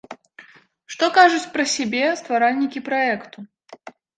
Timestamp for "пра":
1.57-1.67